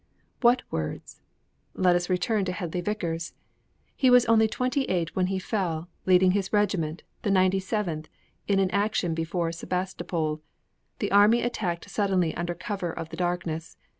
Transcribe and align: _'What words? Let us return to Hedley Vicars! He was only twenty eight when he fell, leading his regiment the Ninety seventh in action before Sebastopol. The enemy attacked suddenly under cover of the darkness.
_'What 0.43 0.63
words? 0.71 1.21
Let 1.75 1.95
us 1.95 2.09
return 2.09 2.43
to 2.45 2.51
Hedley 2.51 2.81
Vicars! 2.81 3.35
He 3.95 4.09
was 4.09 4.25
only 4.25 4.47
twenty 4.47 4.85
eight 4.85 5.15
when 5.15 5.27
he 5.27 5.37
fell, 5.37 5.89
leading 6.07 6.31
his 6.31 6.51
regiment 6.51 7.03
the 7.21 7.29
Ninety 7.29 7.59
seventh 7.59 8.07
in 8.47 8.59
action 8.71 9.13
before 9.13 9.51
Sebastopol. 9.51 10.41
The 10.97 11.11
enemy 11.11 11.43
attacked 11.43 11.87
suddenly 11.87 12.33
under 12.33 12.55
cover 12.55 12.91
of 12.91 13.09
the 13.09 13.15
darkness. 13.17 13.77